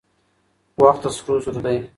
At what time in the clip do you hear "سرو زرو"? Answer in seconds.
1.15-1.59